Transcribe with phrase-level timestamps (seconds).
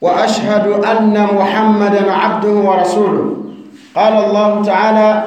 [0.00, 3.36] وأشهد أن محمدا عبده ورسوله.
[3.96, 5.24] قال الله تعالى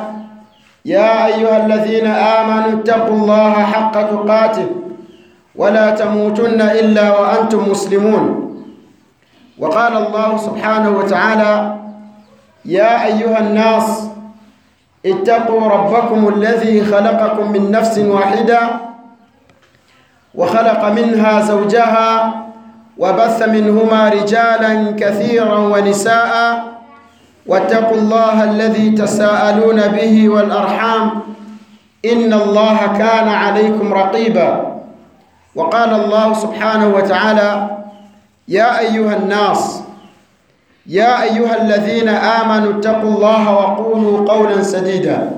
[0.85, 4.67] يا أيها الذين آمنوا اتقوا الله حق تقاته
[5.55, 8.23] ولا تموتن إلا وأنتم مسلمون.
[9.59, 11.53] وقال الله سبحانه وتعالى
[12.65, 14.09] يا أيها الناس
[15.05, 18.59] اتقوا ربكم الذي خلقكم من نفس واحدة
[20.35, 22.33] وخلق منها زوجها
[22.97, 26.63] وبث منهما رجالا كثيرا ونساء.
[27.47, 31.09] واتقوا الله الذي تساءلون به والأرحام.
[32.05, 34.73] إن الله كان عليكم رقيبا.
[35.55, 37.69] وقال الله سبحانه وتعالى
[38.47, 39.81] يا أيها الناس
[40.87, 45.31] يا أيها الذين آمنوا اتقوا الله وقولوا قولا سديدا.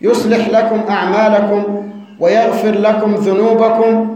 [0.00, 1.82] يصلح لكم أعمالكم
[2.20, 4.15] ويغفر لكم ذنوبكم.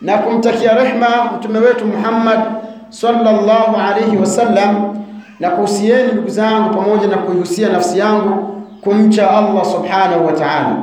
[0.00, 1.06] Na kumtakia rehma
[1.36, 2.40] mtume wetu Muhammad
[2.88, 4.96] sallallahu alayhi wasallam,
[5.40, 10.76] na kuhusieni ndugu zangu, pamoja na kuihusia nafsi yangu kumcha Allah subhanahu wa ta'ala,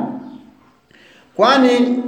[1.36, 1.98] kwani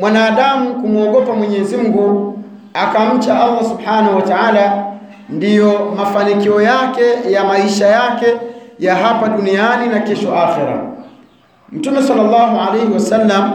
[0.00, 2.38] mwanadamu kumwogopa Mwenyezi Mungu
[2.74, 4.84] akamcha Allah subhanahu wa ta'ala
[5.28, 8.26] ndiyo mafanikio yake ya maisha yake
[8.78, 10.82] ya hapa duniani na kesho akhera.
[11.72, 13.52] Mtume sallallahu alayhi wasallam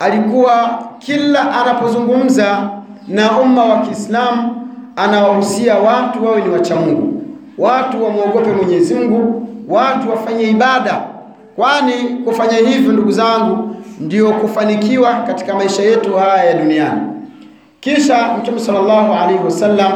[0.00, 2.68] alikuwa kila anapozungumza
[3.08, 4.66] na umma wa Kiislamu
[4.96, 7.22] anawahusia watu wawe ni wacha Mungu,
[7.58, 11.00] watu wamwogope Mwenyezi Mungu, watu wafanye ibada,
[11.56, 11.92] kwani
[12.24, 17.00] kufanya hivyo, ndugu zangu, ndio kufanikiwa katika maisha yetu haya ya duniani.
[17.80, 19.92] Kisha Mtume sallallahu alaihi wasallam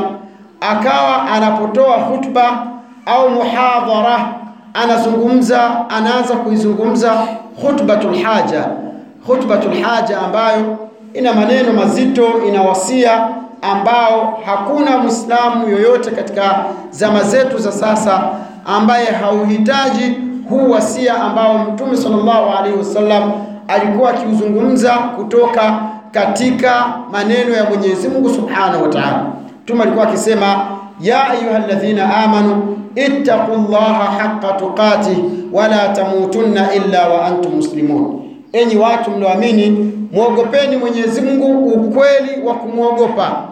[0.60, 2.66] akawa anapotoa hutuba
[3.06, 4.28] au muhadhara,
[4.75, 7.26] anazungumza, anaanza kuizungumza
[7.60, 8.65] khutbatul haja
[9.26, 10.76] khutbatul haja ambayo
[11.14, 13.28] ina maneno mazito, ina wasia
[13.62, 18.22] ambao hakuna Muislamu yoyote katika zama zetu za sasa
[18.64, 20.12] ambaye hauhitaji
[20.50, 23.32] huu wasia ambao Mtume sallallahu alaihi wasallam
[23.68, 25.80] alikuwa akiuzungumza kutoka
[26.10, 29.26] katika maneno ya Mwenyezi Mungu Subhanahu wa Ta'ala.
[29.62, 30.66] Mtume alikuwa akisema
[31.00, 35.16] ya ayyuhalladhina amanu ittaqullaha haqqa tuqatih
[35.52, 38.20] wala tamutunna illa wa antum muslimun
[38.54, 43.42] Enyi watu mlioamini, mwogopeni Mwenyezi Mungu ukweli wa kumwogopa.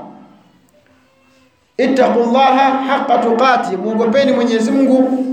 [1.79, 5.25] Ittaqullaha haqqa tuqati, mwogopeni Mwenyezi Mungu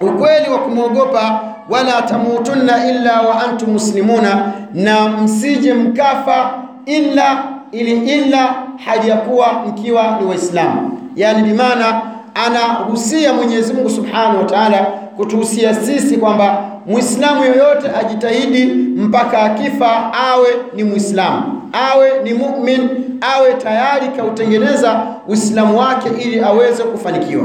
[0.00, 1.40] ukweli wa kumwogopa.
[1.70, 6.50] Wala tamutunna illa wa antum muslimuna, na msije mkafa
[6.86, 10.98] illa ili illa hali ya kuwa mkiwa ni Waislamu.
[11.16, 12.02] Yani bimaana
[12.34, 14.78] anahusia Mwenyezi Mungu Subhanahu wa Ta'ala
[15.16, 18.64] kutuhusia sisi kwamba Muislamu yoyote ajitahidi
[18.96, 22.88] mpaka akifa awe ni Muislamu, awe ni mu'min,
[23.20, 27.44] awe tayari kautengeneza Uislamu wake ili aweze kufanikiwa.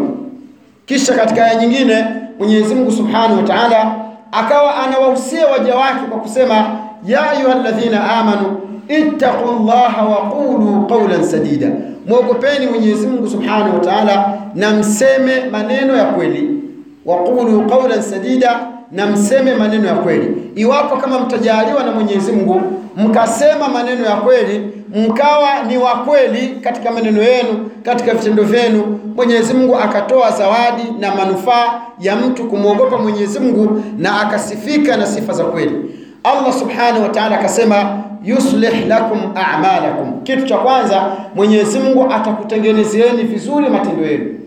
[0.86, 2.06] Kisha katika aya nyingine
[2.40, 3.96] Mwenyezi Mungu Subhanahu wa Ta'ala
[4.32, 11.68] akawa anawahusia waja wake kwa kusema ya ayyuhalladhina amanu ittaqullaha wa qulu qawlan sadida,
[12.08, 16.64] mwogopeni Mwenyezi Mungu Subhanahu wa Ta'ala na mseme maneno ya kweli.
[17.06, 18.60] Waqulu qawlan sadida
[18.92, 20.52] na mseme maneno ya kweli.
[20.56, 22.62] Iwapo kama mtajaliwa na Mwenyezi Mungu
[22.98, 29.54] mkasema maneno ya kweli, mkawa ni wa kweli katika maneno yenu, katika vitendo vyenu, Mwenyezi
[29.54, 35.44] Mungu akatoa zawadi na manufaa ya mtu kumwogopa Mwenyezi Mungu na akasifika na sifa za
[35.44, 35.76] kweli.
[36.24, 40.22] Allah Subhanahu wa Ta'ala akasema yuslih lakum a'malakum.
[40.24, 44.40] Kitu cha kwanza Mwenyezi Mungu atakutengenezeeni vizuri matendo yenu.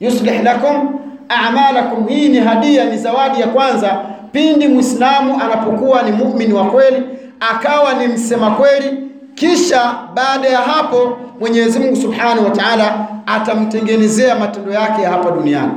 [0.00, 0.88] Yuslih lakum
[1.28, 2.06] a'malakum.
[2.08, 4.00] Hii ni hadia, ni zawadi ya kwanza
[4.32, 7.02] pindi Muislamu anapokuwa ni muumini wa kweli,
[7.40, 8.98] akawa ni msema kweli,
[9.34, 15.72] kisha baada ya hapo Mwenyezi Mungu Subhanahu wa Ta'ala atamtengenezea matendo yake ya hapa duniani.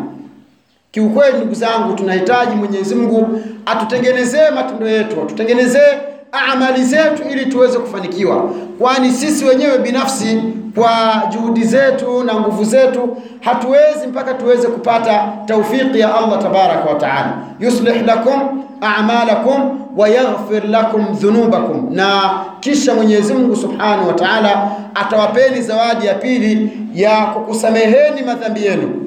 [0.91, 5.97] Kiukweli ndugu zangu, tunahitaji Mwenyezi Mungu atutengenezee matendo yetu, atutengenezee
[6.31, 10.41] amali zetu ili tuweze kufanikiwa, kwani sisi wenyewe binafsi
[10.75, 16.95] kwa juhudi zetu na nguvu zetu hatuwezi mpaka tuweze kupata taufiki ya Allah tabaraka wa
[16.95, 17.33] taala.
[17.59, 25.61] yuslih lakum a'malakum wa yaghfir lakum dhunubakum, na kisha Mwenyezi Mungu subhanahu wa taala atawapeni
[25.61, 29.03] zawadi ya pili ya kukusameheni madhambi yenu.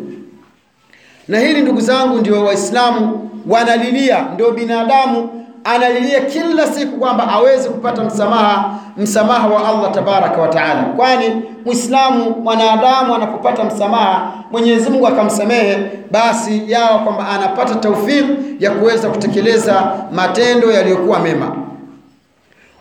[1.28, 8.04] Na hili ndugu zangu, ndio Waislamu wanalilia, ndio binadamu analilia kila siku kwamba aweze kupata
[8.04, 15.78] msamaha msamaha wa Allah tabaraka wa taala, kwani Muislamu mwanadamu anapopata msamaha Mwenyezi Mungu akamsamehe,
[16.10, 18.28] basi yawa kwamba anapata taufiki
[18.60, 21.56] ya kuweza kutekeleza matendo yaliyokuwa mema.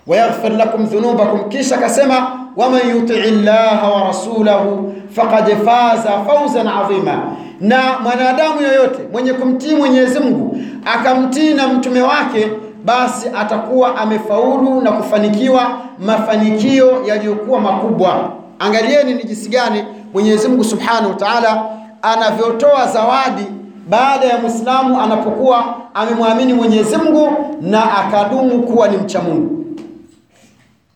[0.08, 7.22] wayaghfir lakum dhunubakum, kisha akasema waman yutii llaha wa rasulahu faqad faza fawzan adhima,
[7.62, 12.48] na mwanadamu yoyote mwenye kumtii Mwenyezi Mungu akamtii na mtume wake
[12.86, 18.32] basi atakuwa amefaulu na kufanikiwa mafanikio yaliyokuwa makubwa.
[18.60, 19.84] Angalieni ni jinsi gani
[20.14, 21.64] Mwenyezi Mungu Subhanahu wa Ta'ala
[22.02, 23.44] anavyotoa zawadi
[23.90, 27.30] baada ya Muislamu anapokuwa amemwamini Mwenyezi Mungu
[27.62, 29.66] na akadumu kuwa ni mcha Mungu.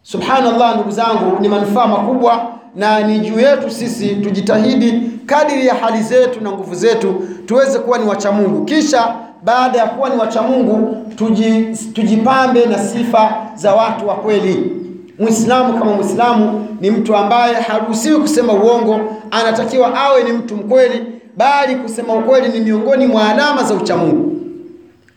[0.04, 2.46] Subhanallah, ndugu zangu, ni manufaa makubwa
[2.76, 7.98] na ni juu yetu sisi tujitahidi kadiri ya hali zetu na nguvu zetu tuweze kuwa
[7.98, 13.76] ni wacha Mungu, kisha baada ya kuwa ni wacha Mungu tuji, tujipambe na sifa za
[13.76, 14.72] watu wa kweli.
[15.20, 19.00] Muislamu kama Muislamu ni mtu ambaye haruhusiwi kusema uongo,
[19.32, 21.04] anatakiwa awe ni mtu mkweli,
[21.38, 24.36] bali kusema ukweli ni miongoni mwa alama za uchamungu.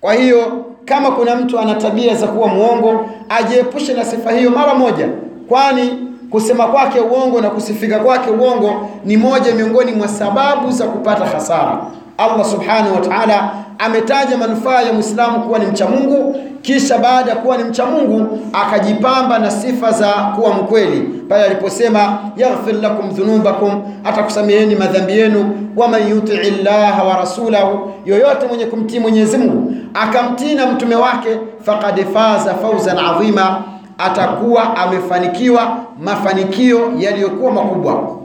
[0.01, 4.75] Kwa hiyo kama kuna mtu ana tabia za kuwa muongo, ajiepushe na sifa hiyo mara
[4.75, 5.09] moja,
[5.49, 5.91] kwani
[6.31, 11.79] kusema kwake uongo na kusifika kwake uongo ni moja miongoni mwa sababu za kupata hasara.
[12.19, 17.37] Allah subhanahu wa ta'ala ametaja manufaa ya Muislamu kuwa ni mcha Mungu, kisha baada ya
[17.37, 23.83] kuwa ni mcha Mungu akajipamba na sifa za kuwa mkweli pale aliposema yaghfir lakum dhunubakum,
[24.05, 25.59] atakusameheni madhambi yenu.
[25.77, 31.29] Waman yutii llaha wa rasulahu, yoyote mwenye kumtii Mwenyezi Mungu akamtii na mtume wake,
[31.63, 33.63] faqad faza fawzan adhima,
[33.99, 38.16] atakuwa amefanikiwa mafanikio yaliyokuwa makubwa.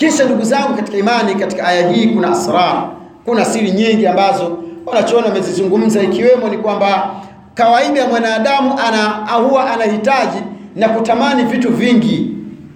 [0.00, 2.88] Kisha ndugu zangu katika imani, katika aya hii kuna asrar,
[3.24, 7.10] kuna siri nyingi ambazo wanachoona wamezizungumza, ikiwemo ni kwamba
[7.54, 9.08] kawaida ya mwanadamu ana
[9.48, 10.38] huwa anahitaji
[10.76, 12.34] na kutamani vitu vingi,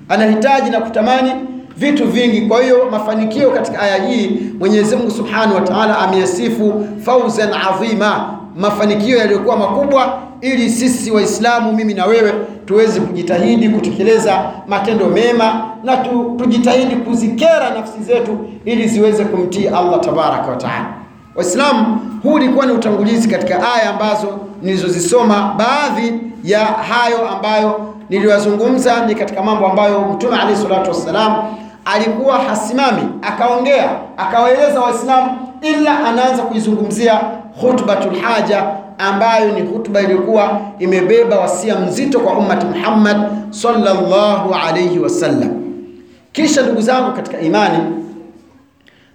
[0.09, 1.33] anahitaji na kutamani
[1.77, 2.41] vitu vingi.
[2.41, 9.19] Kwa hiyo mafanikio katika aya hii Mwenyezi Mungu Subhanahu wa Ta'ala ameyasifu fauzan adhima, mafanikio
[9.19, 12.33] yaliyokuwa makubwa, ili sisi Waislamu, mimi na wewe,
[12.67, 20.01] tuweze kujitahidi kutekeleza matendo mema na tu, tujitahidi kuzikera nafsi zetu ili ziweze kumtii Allah
[20.01, 20.87] tabaraka wa taala.
[21.35, 25.55] Waislamu, huu ulikuwa ni utangulizi katika aya ambazo nilizozisoma.
[25.59, 31.37] Baadhi ya hayo ambayo niliwazungumza ni katika mambo ambayo Mtume alayhi salatu wassalam
[31.85, 35.31] alikuwa hasimami akaongea akawaeleza Waislamu,
[35.63, 37.21] ila anaanza kuizungumzia
[37.61, 38.65] khutbatul haja
[38.99, 43.17] ambayo ni hutuba iliyokuwa imebeba wasia mzito kwa ummati Muhammad
[43.51, 45.51] sallallahu alayhi wasallam.
[46.33, 47.79] Kisha ndugu zangu katika imani,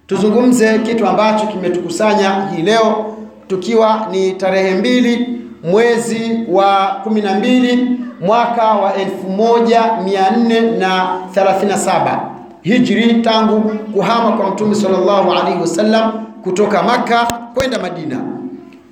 [0.07, 3.15] tuzungumze kitu ambacho kimetukusanya hii leo
[3.47, 10.61] tukiwa ni tarehe mbili mwezi wa kumi na mbili mwaka wa elfu moja mia nne
[10.61, 12.29] na thelathini na saba
[12.61, 13.61] hijri, tangu
[13.93, 16.11] kuhama kwa Mtume sallallahu alaihi wasallam
[16.43, 18.38] kutoka Makka kwenda Madina.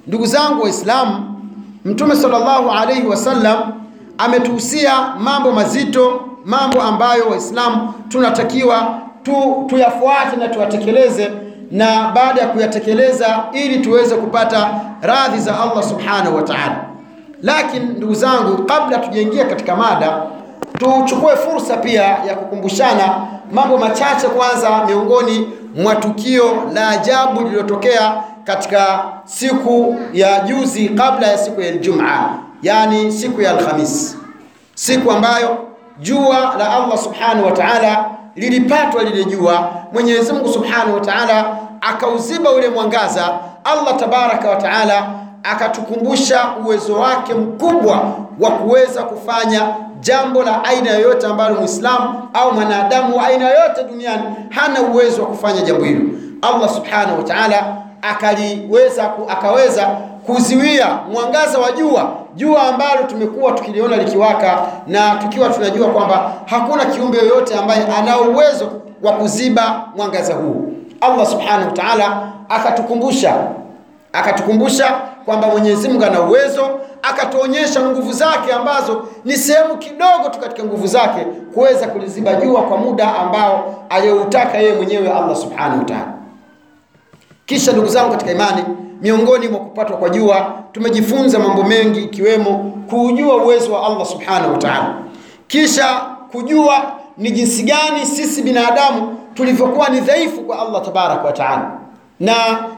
[0.07, 1.33] Ndugu zangu Waislamu,
[1.85, 3.57] Mtume sallallahu alaihi wasallam
[4.17, 11.31] ametuhusia mambo mazito, mambo ambayo Waislamu tunatakiwa tu, tuyafuate na tuyatekeleze,
[11.71, 14.69] na baada ya kuyatekeleza ili tuweze kupata
[15.01, 16.85] radhi za Allah subhanahu wa ta'ala.
[17.43, 20.21] Lakini ndugu zangu, kabla tujaingia katika mada,
[20.79, 24.27] tuchukue fursa pia ya kukumbushana mambo machache.
[24.27, 31.67] Kwanza, miongoni mwa tukio la ajabu lililotokea katika siku ya juzi kabla ya siku ya
[31.73, 32.29] Ijumaa,
[32.61, 34.17] yani siku ya Alhamis,
[34.75, 35.57] siku ambayo
[35.99, 39.69] jua la Allah subhanahu wa ta'ala lilipatwa lile jua.
[39.93, 43.39] Mwenyezi Mungu subhanahu wa ta'ala akauziba ule mwangaza.
[43.63, 45.09] Allah tabaraka wa ta'ala
[45.43, 49.61] akatukumbusha uwezo wake mkubwa wa kuweza kufanya
[49.99, 55.27] jambo la aina yoyote ambalo Muislamu au mwanadamu wa aina yoyote duniani hana uwezo wa
[55.27, 56.01] kufanya jambo hilo.
[56.41, 59.85] Allah subhanahu wa ta'ala akaliweza akaweza
[60.25, 67.17] kuziwia mwangaza wa jua jua ambalo tumekuwa tukiliona likiwaka na tukiwa tunajua kwamba hakuna kiumbe
[67.17, 68.71] yoyote ambaye ana uwezo
[69.03, 70.73] wa kuziba mwangaza huu.
[71.01, 73.33] Allah subhanahu wa ta'ala akatukumbusha
[74.13, 80.63] akatukumbusha kwamba Mwenyezi Mungu ana uwezo, akatuonyesha nguvu zake ambazo ni sehemu kidogo tu katika
[80.63, 86.16] nguvu zake kuweza kuliziba jua kwa muda ambao aliyoutaka yeye mwenyewe Allah subhanahu wa ta'ala.
[87.47, 88.63] Kisha ndugu zangu katika imani,
[89.01, 94.57] miongoni mwa kupatwa kwa jua tumejifunza mambo mengi ikiwemo kuujua uwezo wa Allah subhanahu wa
[94.57, 94.95] ta'ala,
[95.47, 95.87] kisha
[96.31, 96.83] kujua
[97.17, 101.71] ni jinsi gani sisi binadamu tulivyokuwa ni dhaifu kwa Allah tabaraka wa ta'ala,
[102.19, 102.33] na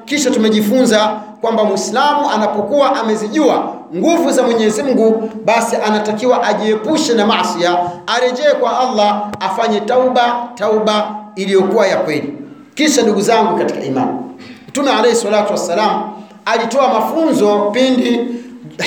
[0.06, 1.08] kisha tumejifunza
[1.42, 7.60] kwamba Muislamu anapokuwa amezijua nguvu za Mwenyezi Mungu, basi anatakiwa ajiepushe na maasi,
[8.08, 12.34] arejee kwa Allah, afanye tauba, tauba iliyokuwa ya kweli.
[12.76, 14.29] Kisha ndugu zangu katika imani,
[14.70, 16.12] Mtume alayhi salatu wassalam
[16.46, 18.20] alitoa mafunzo pindi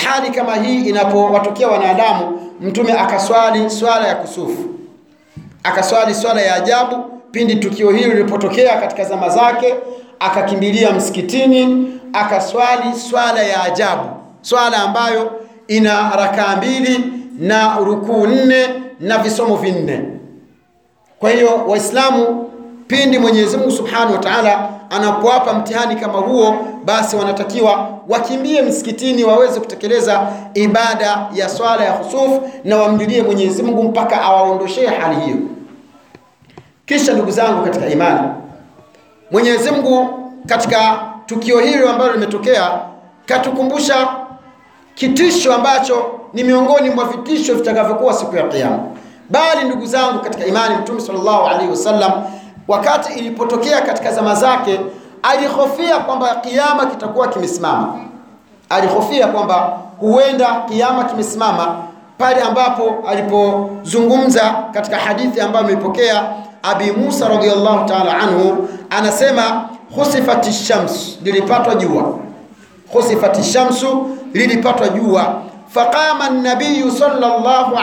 [0.05, 2.39] hali kama hii inapowatokea wanadamu.
[2.61, 4.63] Mtume akaswali swala ya kusufu,
[5.63, 6.95] akaswali swala ya ajabu
[7.31, 9.75] pindi tukio hili lilipotokea katika zama zake,
[10.19, 14.09] akakimbilia msikitini akaswali swala ya ajabu,
[14.41, 15.31] swala ambayo
[15.67, 16.99] ina rakaa mbili
[17.39, 18.67] na rukuu nne
[18.99, 20.01] na visomo vinne.
[21.19, 22.49] Kwa hiyo Waislamu,
[22.87, 29.59] pindi Mwenyezi Mungu Subhanahu wa Ta'ala anapowapa mtihani kama huo, basi wanatakiwa wakimbie msikitini waweze
[29.59, 32.31] kutekeleza ibada ya swala ya khusuf
[32.63, 35.37] na wamjulie Mwenyezi Mungu mpaka awaondoshee hali hiyo.
[36.85, 38.19] Kisha ndugu zangu katika imani,
[39.31, 40.07] Mwenyezi Mungu
[40.47, 42.79] katika tukio hilo ambalo limetokea
[43.25, 44.07] katukumbusha
[44.95, 48.79] kitisho ambacho ni miongoni mwa vitisho vitakavyokuwa siku ya Kiyama.
[49.29, 52.11] Bali ndugu zangu katika imani, Mtume sallallahu alaihi wasallam
[52.67, 54.79] wakati ilipotokea katika zama zake
[55.23, 57.93] alihofia kwamba kiama kitakuwa kimesimama.
[58.69, 61.75] Alihofia kwamba huenda kiama kimesimama
[62.17, 66.23] pale ambapo alipozungumza katika hadithi ambayo ameipokea
[66.63, 72.13] Abi Musa radhiyallahu ta'ala anhu, anasema khusifati shamsu lilipatwa jua.
[72.93, 75.41] Khusifati shamsu, lilipatwa jua.
[75.67, 76.83] Faqama an-nabiy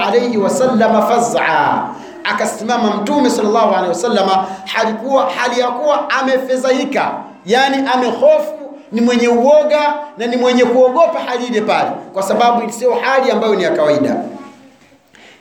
[0.06, 1.84] alaihi wasalama fazaa faz'a,
[2.24, 7.10] akasimama Mtume sallallahu alaihi wasallama halikuwa hali ya kuwa amefedhaika,
[7.46, 12.94] yani amehofu, ni mwenye uoga na ni mwenye kuogopa hali ile pale, kwa sababu sio
[12.94, 14.16] hali ambayo ni ya kawaida.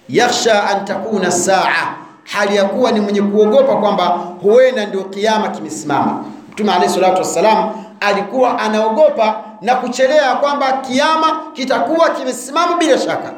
[0.10, 4.06] Yakhsha an takuna saa, hali ya kuwa ni mwenye kuogopa kwamba
[4.42, 6.24] huenda ndio kiama kimesimama.
[6.52, 7.70] Mtume alayhi salatu wassalam
[8.00, 13.32] alikuwa anaogopa na kuchelea kwamba kiama kitakuwa kimesimama bila shaka.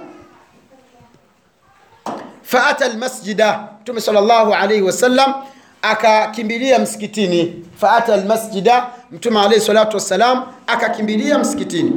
[2.51, 5.33] Faata almasjida, Mtume sallallahu alaihi wasallam
[5.81, 7.65] akakimbilia msikitini.
[7.77, 11.91] Faata almasjida, Mtume alaihi salatu wassalam akakimbilia msikitini.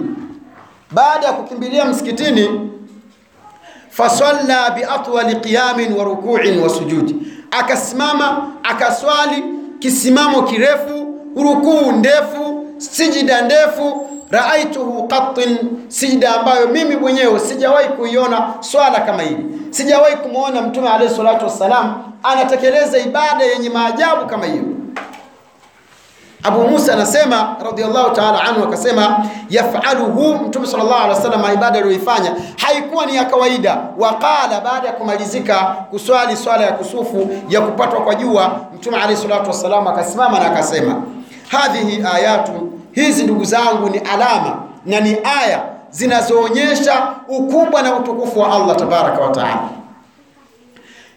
[0.90, 2.70] Baada ya kukimbilia msikitini,
[3.90, 7.16] fasalla biatwali qiyamin wa ruku'in wa sujudi,
[7.50, 9.44] akasimama akaswali
[9.78, 14.10] kisimamo kirefu, rukuu ndefu, sijida ndefu.
[14.30, 21.14] Raaituhu qatin, sijida ambayo mimi mwenyewe sijawahi kuiona swala kama hili, sijawahi kumwona Mtume alayhi
[21.16, 24.62] salatu wassalam anatekeleza ibada yenye maajabu kama hiyo.
[26.42, 33.06] Abu Musa anasema radhiallahu ta'ala anhu, akasema yafaluhu, Mtume sallallahu alaihi wasallam ibada aliyoifanya haikuwa
[33.06, 33.78] ni ya kawaida.
[33.98, 35.56] Waqala, baada ya kumalizika
[35.90, 41.02] kuswali swala ya kusufu ya kupatwa kwa jua, Mtume alayhi salatu wassalam akasimama na akasema,
[41.48, 48.52] hadhihi ayatu, hizi ndugu zangu ni alama na ni aya zinazoonyesha ukubwa na utukufu wa
[48.56, 49.68] Allah tabaraka wa taala.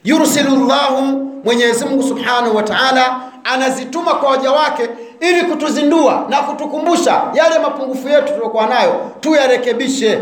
[0.03, 1.01] Yursilu llahu,
[1.45, 8.09] Mwenyezi Mungu subhanahu wa taala anazituma kwa waja wake ili kutuzindua na kutukumbusha yale mapungufu
[8.09, 10.19] yetu tuliokuwa nayo tuyarekebishe.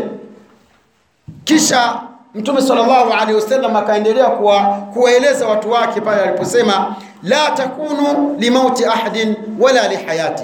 [1.44, 2.00] Kisha
[2.34, 4.60] Mtume sallallahu alaihi wasallam akaendelea kuwa
[4.92, 10.42] kuwaeleza watu wake pale aliposema, la takunu limauti ahadin wala lihayati,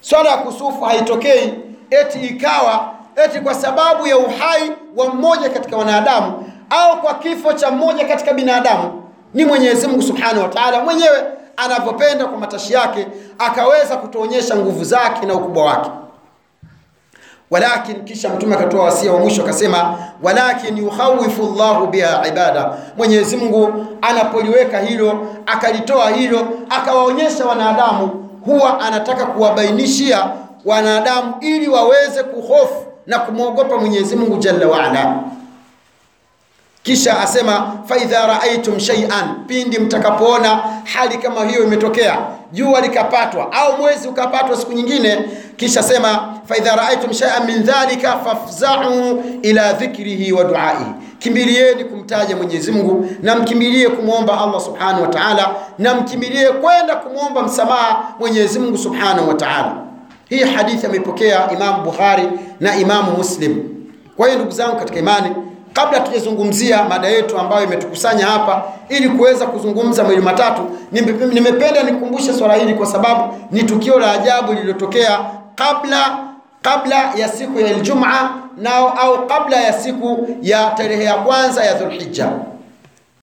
[0.00, 1.54] swala ya kusufu haitokei
[1.90, 2.90] eti ikawa
[3.24, 8.32] eti kwa sababu ya uhai wa mmoja katika wanadamu au kwa kifo cha mmoja katika
[8.32, 9.02] binadamu.
[9.34, 11.24] Ni Mwenyezi Mungu subhanahu wa taala mwenyewe
[11.56, 13.06] anavyopenda kwa matashi yake
[13.38, 15.90] akaweza kutuonyesha nguvu zake na ukubwa wake.
[17.50, 23.86] Walakin, kisha mtume akatoa wasia wa mwisho akasema, walakin yukhawifu llahu biha ibada, Mwenyezi Mungu
[24.02, 30.30] anapoliweka hilo akalitoa hilo akawaonyesha wanadamu, huwa anataka kuwabainishia
[30.64, 35.14] wanadamu ili waweze kuhofu na kumwogopa Mwenyezi Mungu jalla waala.
[36.82, 42.18] kisha asema faidha raaitum shay'an, pindi mtakapoona hali kama hiyo imetokea,
[42.52, 49.22] jua likapatwa au mwezi ukapatwa siku nyingine, kisha sema faidha raaitum shay'an min dhalika fafza'u
[49.42, 50.84] ila dhikrihi wa du'aihi,
[51.18, 57.42] kimbilieni kumtaja Mwenyezi Mungu na mkimbilie kumwomba Allah subhanahu wa ta'ala, na mkimbilie kwenda kumwomba
[57.42, 59.74] msamaha Mwenyezi Mungu subhanahu wa ta'ala.
[60.28, 62.28] Hii hadithi ameipokea Imamu Bukhari
[62.60, 63.64] na Imamu Muslim.
[64.16, 65.30] Kwa hiyo ndugu zangu katika imani,
[65.72, 70.62] kabla tujazungumzia mada yetu ambayo imetukusanya hapa ili kuweza kuzungumza mawili matatu,
[71.32, 75.20] nimependa nikumbushe swala hili kwa sababu ni tukio la ajabu lililotokea
[75.54, 76.18] kabla
[76.62, 81.74] kabla ya siku ya Ijumaa nao au kabla ya siku ya tarehe ya kwanza ya
[81.74, 82.28] Dhulhijja.